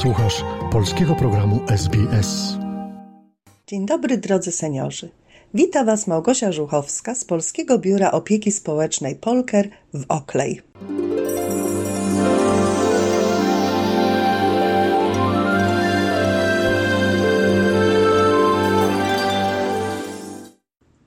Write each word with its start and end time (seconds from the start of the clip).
Słuchasz 0.00 0.44
polskiego 0.72 1.14
programu 1.14 1.60
SBS. 1.68 2.56
Dzień 3.66 3.86
dobry 3.86 4.18
drodzy 4.18 4.52
seniorzy. 4.52 5.10
Wita 5.54 5.84
Was 5.84 6.06
Małgosia 6.06 6.52
Żuchowska 6.52 7.14
z 7.14 7.24
Polskiego 7.24 7.78
Biura 7.78 8.10
Opieki 8.10 8.52
Społecznej 8.52 9.16
Polker 9.16 9.68
w 9.94 10.04
Oklej. 10.08 10.62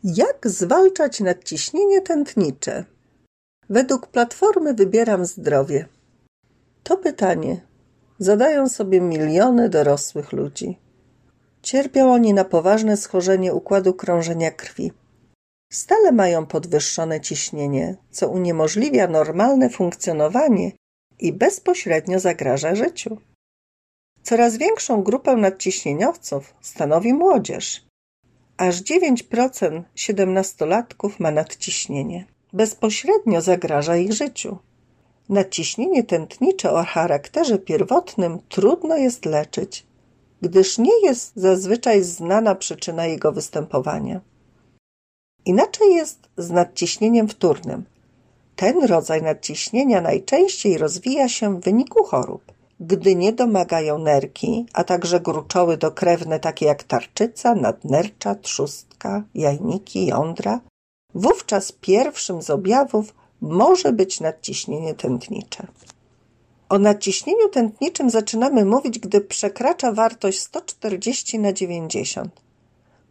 Jak 0.04 0.48
zwalczać 0.50 1.20
nadciśnienie 1.20 2.02
tętnicze? 2.02 2.86
Według 3.70 4.07
Platformy 4.07 4.73
Wybieram 4.73 5.25
Zdrowie. 5.25 5.86
To 6.84 6.98
pytanie 6.98 7.73
zadają 8.23 8.70
sobie 8.70 9.02
miliony 9.02 9.70
dorosłych 9.70 10.32
ludzi. 10.32 10.77
Cierpią 11.62 12.13
oni 12.13 12.34
na 12.34 12.46
poważne 12.46 12.98
schorzenie 12.98 13.54
układu 13.54 13.94
krążenia 13.94 14.52
krwi. 14.52 14.91
Stale 15.72 16.12
mają 16.12 16.46
podwyższone 16.46 17.22
ciśnienie, 17.22 17.96
co 18.12 18.30
uniemożliwia 18.30 19.08
normalne 19.08 19.70
funkcjonowanie 19.70 20.72
i 21.20 21.34
bezpośrednio 21.34 22.20
zagraża 22.20 22.76
życiu. 22.76 23.18
Coraz 24.24 24.58
większą 24.58 25.04
grupę 25.04 25.35
nadciśnieniowców 25.35 26.54
stanowi 26.62 27.13
młodzież. 27.13 27.85
Aż 28.58 28.82
9% 28.82 29.84
siedemnastolatków 29.96 31.20
ma 31.20 31.32
nadciśnienie. 31.32 32.26
Bezpośrednio 32.54 33.41
zagraża 33.41 33.98
ich 33.98 34.13
życiu. 34.13 34.58
Nadciśnienie 35.34 36.04
tętnicze 36.04 36.72
o 36.72 36.84
charakterze 36.84 37.58
pierwotnym 37.60 38.40
trudno 38.49 38.98
jest 38.98 39.26
leczyć, 39.26 39.85
gdyż 40.41 40.77
nie 40.77 41.02
jest 41.04 41.32
zazwyczaj 41.35 42.04
znana 42.04 42.55
przyczyna 42.55 43.05
jego 43.05 43.32
występowania. 43.32 44.22
Inaczej 45.46 45.94
jest 45.94 46.20
z 46.38 46.49
nadciśnieniem 46.49 47.27
wtórnym. 47.27 47.84
Ten 48.55 48.84
rodzaj 48.84 49.22
nadciśnienia 49.22 50.02
najczęściej 50.02 50.77
rozwija 50.77 51.30
się 51.30 51.60
w 51.60 51.63
wyniku 51.63 52.04
chorób, 52.04 52.44
gdy 52.79 53.16
nie 53.16 53.34
domagają 53.34 53.98
nerki, 53.98 54.66
a 54.74 54.84
także 54.84 55.20
gruczoły 55.20 55.77
dokrewne 55.77 56.40
takie 56.40 56.66
jak 56.66 56.84
tarczyca, 56.84 57.55
nadnercza, 57.55 58.35
trzustka, 58.35 59.24
jajniki, 59.35 60.05
jądra. 60.05 60.60
Wówczas 61.16 61.72
pierwszym 61.72 62.41
z 62.41 62.50
objawów 62.50 63.23
może 63.44 63.94
być 63.94 64.19
nadciśnienie 64.19 64.94
tętnicze. 64.94 65.68
O 66.69 66.80
nadciśnieniu 66.80 67.50
tętniczym 67.50 68.09
zaczynamy 68.09 68.66
mówić, 68.66 69.00
gdy 69.00 69.22
przekracza 69.22 69.91
wartość 69.91 70.40
140 70.40 71.40
na 71.40 71.53
90. 71.53 72.41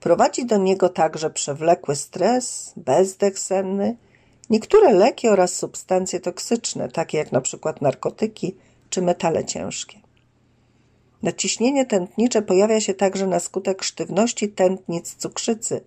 Prowadzi 0.00 0.46
do 0.46 0.56
niego 0.56 0.88
także 0.88 1.30
przewlekły 1.30 1.96
stres, 1.96 2.72
bezdech 2.76 3.38
senny, 3.38 3.96
niektóre 4.50 4.92
leki 4.92 5.28
oraz 5.28 5.54
substancje 5.54 6.20
toksyczne, 6.20 6.88
takie 6.88 7.18
jak 7.18 7.32
np. 7.32 7.74
narkotyki 7.80 8.56
czy 8.90 9.02
metale 9.02 9.44
ciężkie. 9.44 10.00
Nadciśnienie 11.22 11.86
tętnicze 11.86 12.42
pojawia 12.42 12.80
się 12.80 12.94
także 12.94 13.26
na 13.26 13.40
skutek 13.40 13.82
sztywności 13.82 14.48
tętnic 14.48 15.14
cukrzycy, 15.14 15.80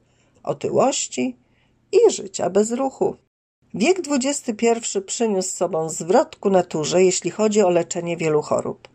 otyłości 0.44 1.36
i 1.92 2.12
życia 2.12 2.50
bez 2.50 2.72
ruchu. 2.72 3.25
Wiek 3.78 4.00
XXI 4.10 5.02
przyniósł 5.06 5.50
z 5.50 5.54
sobą 5.54 5.90
zwrot 5.90 6.36
ku 6.36 6.50
naturze, 6.50 7.04
jeśli 7.04 7.32
chodzi 7.32 7.62
o 7.62 7.70
leczenie 7.70 8.18
wielu 8.18 8.42
chorób. 8.42 8.88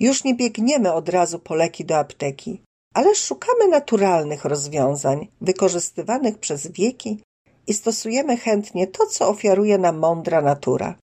Już 0.00 0.24
nie 0.24 0.34
biegniemy 0.34 0.92
od 0.92 1.08
razu 1.08 1.38
po 1.38 1.54
leki 1.54 1.84
do 1.84 1.98
apteki, 1.98 2.62
ale 2.94 3.14
szukamy 3.14 3.68
naturalnych 3.68 4.44
rozwiązań, 4.44 5.28
wykorzystywanych 5.40 6.38
przez 6.38 6.66
wieki 6.66 7.20
i 7.66 7.74
stosujemy 7.74 8.36
chętnie 8.36 8.86
to, 8.86 9.06
co 9.06 9.28
ofiaruje 9.28 9.78
nam 9.78 9.98
mądra 9.98 10.40
natura. 10.40 10.94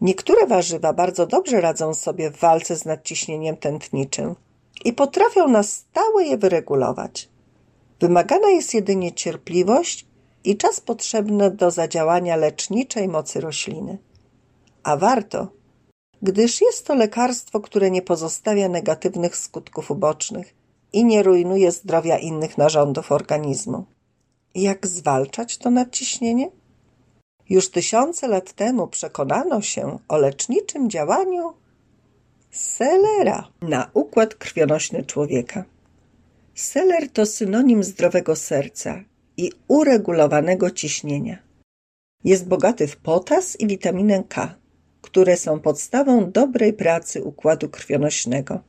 Niektóre 0.00 0.46
warzywa 0.46 0.92
bardzo 0.92 1.26
dobrze 1.26 1.60
radzą 1.60 1.94
sobie 1.94 2.30
w 2.30 2.36
walce 2.36 2.76
z 2.76 2.84
nadciśnieniem 2.84 3.56
tętniczym 3.56 4.34
i 4.84 4.92
potrafią 4.92 5.48
na 5.48 5.62
stałe 5.62 6.24
je 6.24 6.36
wyregulować. 6.38 7.28
Wymagana 8.00 8.50
jest 8.50 8.74
jedynie 8.74 9.12
cierpliwość 9.12 10.07
i 10.48 10.56
czas 10.56 10.80
potrzebny 10.80 11.50
do 11.50 11.70
zadziałania 11.70 12.36
leczniczej 12.36 13.08
mocy 13.08 13.40
rośliny. 13.40 13.98
A 14.82 14.96
warto, 14.96 15.48
gdyż 16.22 16.60
jest 16.60 16.86
to 16.86 16.94
lekarstwo, 16.94 17.60
które 17.60 17.90
nie 17.90 18.02
pozostawia 18.02 18.68
negatywnych 18.68 19.36
skutków 19.36 19.90
ubocznych 19.90 20.54
i 20.92 21.04
nie 21.04 21.22
rujnuje 21.22 21.72
zdrowia 21.72 22.18
innych 22.18 22.58
narządów 22.58 23.12
organizmu. 23.12 23.84
Jak 24.54 24.86
zwalczać 24.86 25.58
to 25.58 25.70
nadciśnienie? 25.70 26.50
Już 27.48 27.70
tysiące 27.70 28.28
lat 28.28 28.52
temu 28.52 28.86
przekonano 28.86 29.62
się 29.62 29.98
o 30.08 30.16
leczniczym 30.16 30.90
działaniu 30.90 31.52
selera 32.50 33.48
na 33.62 33.90
układ 33.94 34.34
krwionośny 34.34 35.04
człowieka. 35.04 35.64
Seler 36.54 37.10
to 37.12 37.26
synonim 37.26 37.84
zdrowego 37.84 38.36
serca 38.36 39.04
i 39.38 39.52
uregulowanego 39.68 40.70
ciśnienia. 40.70 41.38
Jest 42.24 42.48
bogaty 42.48 42.86
w 42.86 42.96
potas 42.96 43.60
i 43.60 43.66
witaminę 43.66 44.24
K, 44.28 44.54
które 45.02 45.36
są 45.36 45.60
podstawą 45.60 46.30
dobrej 46.30 46.72
pracy 46.72 47.22
układu 47.24 47.68
krwionośnego. 47.68 48.60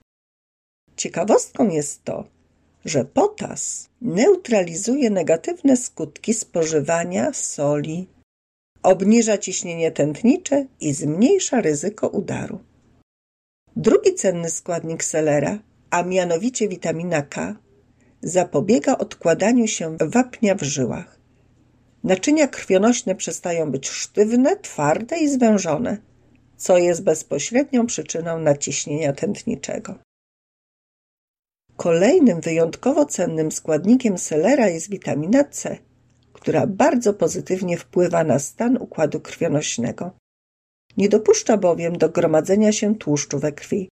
Ciekawostką 0.96 1.70
jest 1.70 2.04
to, 2.04 2.28
że 2.86 3.06
potas 3.06 3.90
neutralizuje 4.02 5.10
negatywne 5.10 5.78
skutki 5.78 6.34
spożywania 6.34 7.34
soli, 7.34 8.08
obniża 8.84 9.38
ciśnienie 9.38 9.92
tętnicze 9.92 10.66
i 10.82 10.94
zmniejsza 10.94 11.62
ryzyko 11.62 12.08
udaru. 12.08 12.60
Drugi 13.76 14.16
cenny 14.16 14.50
składnik 14.50 15.04
selera, 15.04 15.60
a 15.90 16.04
mianowicie 16.04 16.68
witamina 16.68 17.22
K, 17.22 17.56
zapobiega 18.22 18.98
odkładaniu 18.98 19.68
się 19.68 19.98
wapnia 20.00 20.56
w 20.56 20.64
żyłach. 20.64 21.20
Naczynia 22.04 22.48
krwionośne 22.48 23.16
przestają 23.16 23.72
być 23.72 23.90
sztywne, 23.90 24.58
twarde 24.58 25.18
i 25.18 25.30
zwężone, 25.30 25.98
co 26.58 26.78
jest 26.78 27.04
bezpośrednią 27.04 27.86
przyczyną 27.86 28.40
nadciśnienia 28.40 29.14
tętniczego. 29.14 29.96
Kolejnym 31.78 32.42
wyjątkowo 32.42 33.06
cennym 33.06 33.52
składnikiem 33.52 34.18
selera 34.18 34.68
jest 34.68 34.90
witamina 34.90 35.44
C, 35.44 35.78
która 36.34 36.68
bardzo 36.68 37.14
pozytywnie 37.14 37.78
wpływa 37.78 38.24
na 38.24 38.40
stan 38.40 38.78
układu 38.78 39.20
krwionośnego. 39.20 40.12
Nie 40.98 41.10
dopuszcza 41.10 41.58
bowiem 41.58 41.98
do 41.98 42.10
gromadzenia 42.10 42.72
się 42.72 42.96
tłuszczu 42.96 43.40
we 43.40 43.52
krwi. 43.52 43.90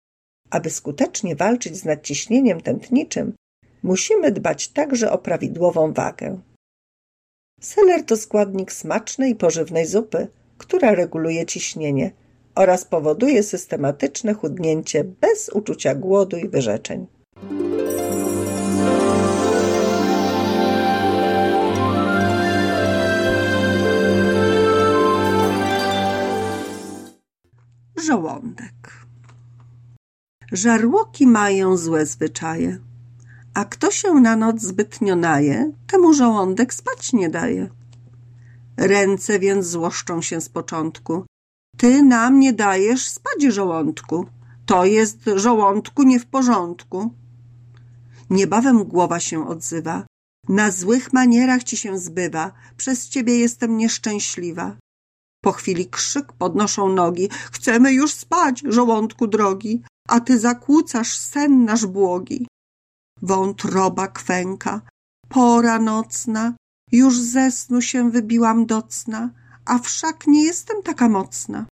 Aby 0.51 0.71
skutecznie 0.71 1.37
walczyć 1.37 1.77
z 1.77 1.85
nadciśnieniem 1.85 2.61
tętniczym, 2.61 3.33
musimy 3.83 4.33
dbać 4.33 4.69
także 4.69 5.13
o 5.13 5.19
prawidłową 5.19 5.93
wagę. 5.93 6.41
Seler 7.61 8.05
to 8.05 8.17
składnik 8.17 8.73
smacznej 8.73 9.33
i 9.33 9.37
pożywnej 9.37 9.87
zupy, 9.87 10.29
która 10.59 10.95
reguluje 10.95 11.47
ciśnienie 11.47 12.11
oraz 12.55 12.85
powoduje 12.85 13.43
systematyczne 13.43 14.35
chudnięcie 14.35 15.05
bez 15.05 15.49
uczucia 15.49 15.95
głodu 15.95 16.37
i 16.37 16.49
wyrzeczeń. 16.49 17.07
Żołądek. 28.07 29.07
Żarłoki 30.53 31.27
mają 31.27 31.77
złe 31.77 32.07
zwyczaje 32.07 32.79
a 33.55 33.65
kto 33.65 33.91
się 33.91 34.15
na 34.15 34.37
noc 34.37 34.61
zbytnio 34.61 35.17
naje, 35.17 35.73
temu 35.87 36.15
żołądek 36.15 36.75
spać 36.75 37.13
nie 37.13 37.29
daje. 37.31 37.69
Ręce 38.77 39.39
więc 39.39 39.67
złoszczą 39.67 40.23
się 40.23 40.41
z 40.41 40.49
początku. 40.49 41.25
Ty 41.77 42.03
nam 42.03 42.41
nie 42.41 42.53
dajesz 42.53 43.09
spać 43.09 43.43
żołądku. 43.43 44.27
To 44.67 44.85
jest 44.85 45.19
żołądku 45.37 46.03
nie 46.03 46.21
w 46.21 46.27
porządku. 46.27 47.15
Niebawem 48.31 48.85
głowa 48.85 49.21
się 49.21 49.49
odzywa. 49.49 50.07
Na 50.49 50.71
złych 50.71 51.13
manierach 51.13 51.65
ci 51.65 51.77
się 51.77 51.99
zbywa. 51.99 52.53
Przez 52.77 53.09
ciebie 53.09 53.39
jestem 53.39 53.77
nieszczęśliwa. 53.77 54.77
Po 55.43 55.53
chwili 55.53 55.87
krzyk 55.87 56.33
podnoszą 56.33 56.89
nogi. 56.89 57.29
Chcemy 57.53 57.93
już 57.93 58.13
spać, 58.13 58.63
żołądku 58.65 59.27
drogi, 59.27 59.83
a 60.09 60.21
ty 60.21 60.39
zakłócasz 60.39 61.19
sen 61.19 61.65
nasz 61.65 61.87
błogi 61.87 62.47
wątroba 63.23 64.09
kwęka, 64.09 64.81
pora 65.29 65.79
nocna, 65.79 66.55
już 66.93 67.19
ze 67.19 67.51
snu 67.51 67.83
się 67.83 68.11
wybiłam 68.11 68.67
docna, 68.67 69.31
a 69.65 69.79
wszak 69.79 70.27
nie 70.27 70.45
jestem 70.45 70.83
taka 70.83 71.09
mocna. 71.09 71.67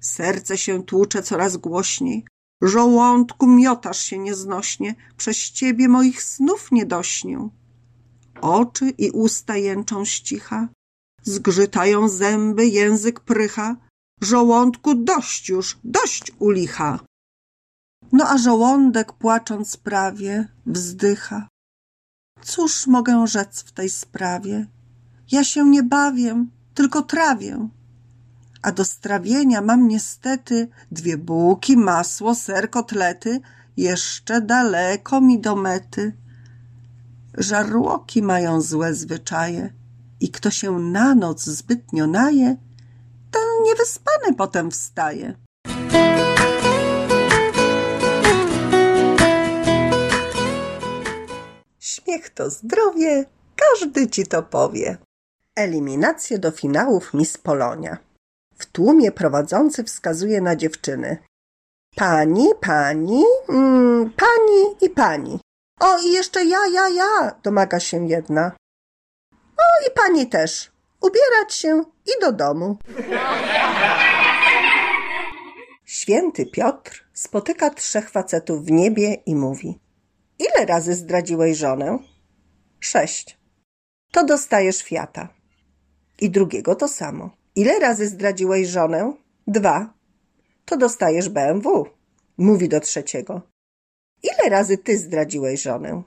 Serce 0.00 0.58
się 0.58 0.82
tłucze 0.82 1.22
coraz 1.22 1.56
głośniej, 1.56 2.24
Żołądku 2.62 3.46
miotasz 3.46 4.02
się 4.02 4.18
nieznośnie, 4.18 4.94
przez 5.16 5.36
ciebie 5.36 5.88
moich 5.88 6.22
snów 6.22 6.72
nie 6.72 6.86
dośnię. 6.86 7.48
Oczy 8.40 8.90
i 8.90 9.10
usta 9.10 9.56
jęczą 9.56 10.04
ścicha, 10.04 10.68
zgrzytają 11.22 12.08
zęby, 12.08 12.66
język 12.66 13.20
prycha. 13.20 13.76
Żołądku 14.20 14.94
dość 14.94 15.48
już, 15.48 15.78
dość 15.84 16.32
u 16.38 16.50
licha. 16.50 17.00
No 18.12 18.28
a 18.28 18.38
żołądek 18.38 19.12
płacząc 19.12 19.76
prawie 19.76 20.48
wzdycha. 20.66 21.48
Cóż 22.42 22.86
mogę 22.86 23.26
rzec 23.26 23.62
w 23.62 23.72
tej 23.72 23.90
sprawie? 23.90 24.66
Ja 25.32 25.44
się 25.44 25.70
nie 25.70 25.82
bawię, 25.82 26.46
tylko 26.74 27.02
trawię. 27.02 27.68
A 28.62 28.72
do 28.72 28.84
strawienia 28.84 29.60
mam 29.60 29.88
niestety 29.88 30.68
dwie 30.90 31.18
bułki, 31.18 31.76
masło, 31.76 32.34
ser, 32.34 32.70
kotlety. 32.70 33.40
Jeszcze 33.76 34.40
daleko 34.40 35.20
mi 35.20 35.40
do 35.40 35.56
mety. 35.56 36.16
Żarłoki 37.34 38.22
mają 38.22 38.60
złe 38.60 38.94
zwyczaje 38.94 39.72
i 40.20 40.30
kto 40.30 40.50
się 40.50 40.78
na 40.78 41.14
noc 41.14 41.44
zbytnio 41.44 42.06
naje, 42.06 42.56
ten 43.30 43.42
niewyspany 43.64 44.34
potem 44.36 44.70
wstaje. 44.70 45.41
To 52.34 52.50
zdrowie, 52.50 53.24
każdy 53.56 54.08
ci 54.08 54.26
to 54.26 54.42
powie. 54.42 54.96
Eliminacje 55.56 56.38
do 56.38 56.50
finałów 56.50 57.14
Miss 57.14 57.38
Polonia. 57.38 57.98
W 58.58 58.66
tłumie 58.66 59.12
prowadzący 59.12 59.84
wskazuje 59.84 60.40
na 60.40 60.56
dziewczyny. 60.56 61.18
Pani, 61.96 62.48
pani, 62.60 63.24
mm, 63.48 64.10
pani 64.10 64.76
i 64.80 64.90
pani. 64.90 65.40
O, 65.80 65.98
i 65.98 66.12
jeszcze 66.12 66.44
ja, 66.44 66.58
ja, 66.72 66.88
ja, 66.88 67.40
domaga 67.42 67.80
się 67.80 68.06
jedna. 68.06 68.52
O, 69.32 69.86
i 69.88 69.90
pani 69.94 70.26
też. 70.26 70.72
Ubierać 71.00 71.54
się 71.54 71.84
i 72.06 72.20
do 72.20 72.32
domu. 72.32 72.78
Święty 75.84 76.46
Piotr 76.46 77.04
spotyka 77.12 77.70
trzech 77.70 78.10
facetów 78.10 78.64
w 78.64 78.70
niebie 78.70 79.14
i 79.14 79.34
mówi: 79.34 79.80
Ile 80.38 80.66
razy 80.66 80.94
zdradziłeś 80.94 81.58
żonę? 81.58 81.98
Sześć. 82.82 83.38
To 84.12 84.24
dostajesz 84.24 84.82
fiata. 84.82 85.28
I 86.20 86.30
drugiego 86.30 86.74
to 86.74 86.88
samo. 86.88 87.30
Ile 87.56 87.78
razy 87.78 88.06
zdradziłeś 88.06 88.68
żonę? 88.68 89.12
Dwa. 89.46 89.94
To 90.64 90.76
dostajesz 90.76 91.28
BMW. 91.28 91.86
Mówi 92.38 92.68
do 92.68 92.80
trzeciego. 92.80 93.42
Ile 94.22 94.50
razy 94.50 94.78
ty 94.78 94.98
zdradziłeś 94.98 95.62
żonę? 95.62 96.02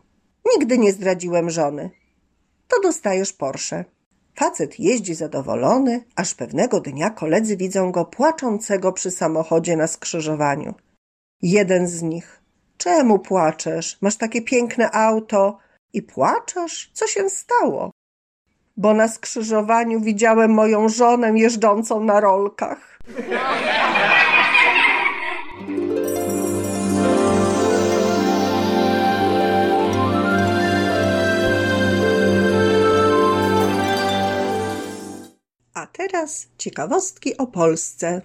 Nigdy 0.54 0.78
nie 0.78 0.92
zdradziłem 0.92 1.50
żony. 1.50 1.90
To 2.68 2.82
dostajesz 2.82 3.34
Porsche. 3.34 3.86
Facet 4.36 4.80
jeździ 4.80 5.16
zadowolony, 5.16 6.04
aż 6.16 6.34
pewnego 6.34 6.80
dnia 6.80 7.10
koledzy 7.10 7.58
widzą 7.58 7.92
go 7.92 8.06
płaczącego 8.06 8.92
przy 8.92 9.12
samochodzie 9.12 9.78
na 9.78 9.88
skrzyżowaniu. 9.88 10.74
Jeden 11.42 11.88
z 11.88 12.02
nich. 12.02 12.42
Czemu 12.78 13.20
płaczesz? 13.20 13.98
Masz 14.02 14.18
takie 14.18 14.42
piękne 14.42 14.92
auto 14.92 15.65
i 15.96 16.02
płaczesz? 16.02 16.92
Co 16.94 17.08
się 17.08 17.30
stało? 17.30 17.92
Bo 18.78 18.94
na 18.94 19.08
skrzyżowaniu 19.08 20.02
widziałem 20.02 20.52
moją 20.52 20.90
żonę 20.90 21.40
jeżdżącą 21.40 22.04
na 22.04 22.20
rolkach. 22.20 23.00
A 35.74 35.88
teraz 35.88 36.48
ciekawostki 36.58 37.38
o 37.38 37.48
Polsce. 37.48 38.22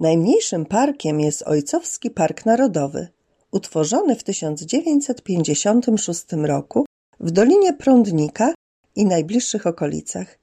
Najmniejszym 0.00 0.66
parkiem 0.66 1.20
jest 1.20 1.42
Ojcowski 1.42 2.10
Park 2.10 2.46
Narodowy, 2.46 3.08
utworzony 3.50 4.16
w 4.16 4.24
1956 4.24 6.24
roku 6.32 6.86
w 7.20 7.30
Dolinie 7.30 7.72
Prądnika 7.72 8.54
i 8.96 9.06
najbliższych 9.06 9.66
okolicach. 9.66 10.38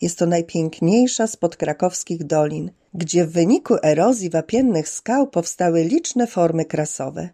Jest 0.00 0.18
to 0.18 0.26
najpiękniejsza 0.26 1.26
z 1.26 1.36
podkrakowskich 1.36 2.24
dolin, 2.24 2.70
gdzie 2.94 3.24
w 3.24 3.32
wyniku 3.32 3.76
erozji 3.82 4.30
wapiennych 4.30 4.88
skał 4.88 5.26
powstały 5.26 5.84
liczne 5.84 6.26
formy 6.26 6.64
krasowe. 6.64 7.28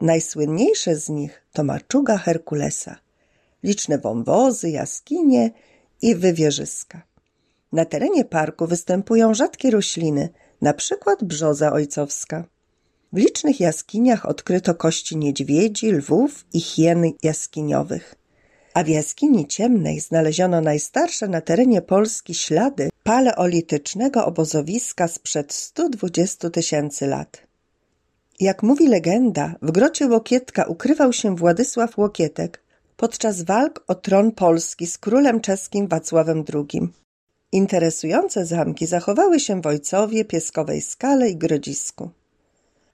Najsłynniejsze 0.00 0.96
z 0.96 1.08
nich 1.08 1.42
to 1.52 1.64
maczuga 1.64 2.18
Herkulesa, 2.18 2.96
liczne 3.62 3.98
wąwozy, 3.98 4.70
jaskinie 4.70 5.50
i 6.02 6.14
wywierzyska. 6.14 7.02
Na 7.72 7.84
terenie 7.84 8.24
parku 8.24 8.66
występują 8.66 9.34
rzadkie 9.34 9.70
rośliny, 9.70 10.28
na 10.60 10.74
przykład 10.74 11.24
brzoza 11.24 11.72
ojcowska. 11.72 12.44
W 13.12 13.16
licznych 13.16 13.60
jaskiniach 13.60 14.26
odkryto 14.26 14.74
kości 14.74 15.16
niedźwiedzi, 15.16 15.92
lwów 15.92 16.44
i 16.52 16.60
hien 16.60 17.12
jaskiniowych. 17.22 18.14
A 18.74 18.84
w 18.84 18.88
jaskini 18.88 19.46
ciemnej 19.46 20.00
znaleziono 20.00 20.60
najstarsze 20.60 21.28
na 21.28 21.40
terenie 21.40 21.82
Polski 21.82 22.34
ślady 22.34 22.88
paleolitycznego 23.02 24.26
obozowiska 24.26 25.08
sprzed 25.08 25.52
120 25.52 26.50
tysięcy 26.50 27.06
lat. 27.06 27.42
Jak 28.40 28.62
mówi 28.62 28.88
legenda, 28.88 29.54
w 29.62 29.70
grocie 29.70 30.06
Łokietka 30.06 30.64
ukrywał 30.64 31.12
się 31.12 31.36
Władysław 31.36 31.98
Łokietek 31.98 32.62
podczas 32.96 33.42
walk 33.42 33.84
o 33.86 33.94
tron 33.94 34.32
Polski 34.32 34.86
z 34.86 34.98
królem 34.98 35.40
czeskim 35.40 35.88
Wacławem 35.88 36.44
II. 36.54 36.88
Interesujące 37.52 38.46
zamki 38.46 38.86
zachowały 38.86 39.40
się 39.40 39.60
w 39.60 39.66
Ojcowie, 39.66 40.24
Pieskowej 40.24 40.80
Skale 40.80 41.30
i 41.30 41.36
Grodzisku. 41.36 42.10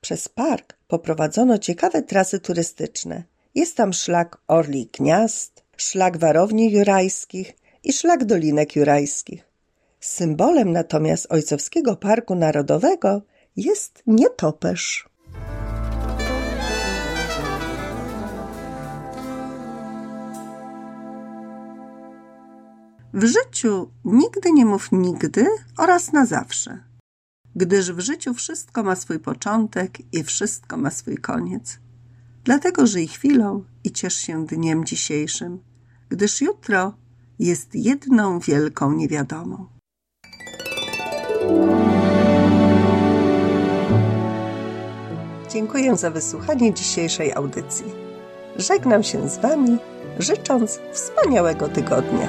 Przez 0.09 0.29
park 0.29 0.77
poprowadzono 0.87 1.59
ciekawe 1.59 2.03
trasy 2.03 2.41
turystyczne. 2.41 3.23
Jest 3.55 3.77
tam 3.77 3.93
szlak 3.93 4.37
Orli 4.47 4.87
Gniazd, 4.99 5.63
szlak 5.77 6.19
Warowni 6.19 6.73
Jurajskich 6.73 7.53
i 7.85 7.93
szlak 7.93 8.25
Dolinek 8.25 8.77
Jurajskich. 8.77 9.45
Symbolem 10.01 10.73
natomiast 10.73 11.27
Ojcowskiego 11.33 11.97
Parku 11.97 12.35
Narodowego 12.35 13.23
jest 13.57 14.03
nietoperz. 14.07 15.09
W 23.15 23.25
życiu 23.25 23.91
nigdy 24.05 24.53
nie 24.53 24.65
mów 24.65 24.89
nigdy 24.93 25.47
oraz 25.79 26.13
na 26.13 26.27
zawsze, 26.27 26.88
gdyż 27.59 27.93
w 27.93 28.01
życiu 28.01 28.35
wszystko 28.35 28.83
ma 28.83 28.97
swój 28.97 29.19
początek 29.19 29.99
i 30.15 30.25
wszystko 30.25 30.77
ma 30.77 30.91
swój 30.91 31.17
koniec. 31.17 31.79
Dlatego 32.45 32.87
żyj 32.87 33.09
chwilą 33.09 33.65
i 33.85 33.93
ciesz 33.93 34.15
się 34.15 34.47
dniem 34.47 34.85
dzisiejszym, 34.85 35.59
gdyż 36.09 36.41
jutro 36.41 36.95
jest 37.39 37.75
jedną 37.75 38.39
wielką 38.39 38.93
niewiadomą. 38.93 39.67
Dziękuję 45.51 45.97
za 45.97 46.11
wysłuchanie 46.11 46.75
dzisiejszej 46.75 47.33
audycji. 47.33 47.87
Żegnam 48.57 49.03
się 49.03 49.29
z 49.29 49.39
Wami, 49.39 49.79
życząc 50.19 50.81
wspaniałego 50.93 51.69
tygodnia. 51.69 52.29